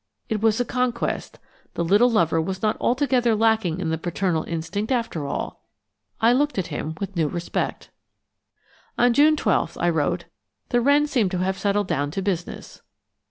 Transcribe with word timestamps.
It 0.29 0.41
was 0.41 0.59
a 0.59 0.65
conquest; 0.65 1.37
the 1.75 1.83
little 1.85 2.09
lover 2.09 2.41
was 2.41 2.63
not 2.63 2.75
altogether 2.81 3.35
lacking 3.35 3.79
in 3.79 3.89
the 3.91 3.99
paternal 3.99 4.43
instinct 4.45 4.91
after 4.91 5.27
all! 5.27 5.63
I 6.19 6.33
looked 6.33 6.57
at 6.57 6.65
him 6.73 6.95
with 6.99 7.15
new 7.15 7.27
respect. 7.27 7.91
On 8.97 9.13
June 9.13 9.37
12 9.37 9.77
I 9.79 9.91
wrote: 9.91 10.25
"The 10.69 10.81
wrens 10.81 11.11
seem 11.11 11.29
to 11.29 11.37
have 11.37 11.59
settled 11.59 11.85
down 11.87 12.09
to 12.09 12.23
business." 12.23 12.81